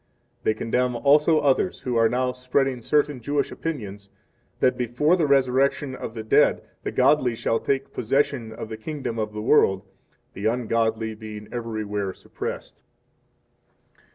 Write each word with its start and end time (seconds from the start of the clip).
5 0.39 0.43
They 0.45 0.53
condemn 0.55 0.95
also 0.95 1.41
others 1.41 1.81
who 1.81 1.95
are 1.95 2.09
now 2.09 2.31
spreading 2.31 2.81
certain 2.81 3.21
Jewish 3.21 3.51
opinions, 3.51 4.09
that 4.59 4.75
before 4.75 5.15
the 5.15 5.27
resurrection 5.27 5.93
of 5.93 6.15
the 6.15 6.23
dead 6.23 6.63
the 6.81 6.91
godly 6.91 7.35
shall 7.35 7.59
take 7.59 7.93
possession 7.93 8.51
of 8.51 8.69
the 8.69 8.77
kingdom 8.77 9.19
of 9.19 9.31
the 9.31 9.43
world, 9.43 9.83
the 10.33 10.47
ungodly 10.47 11.13
being 11.13 11.47
everywhere 11.51 12.13
suppressed. 12.15 12.81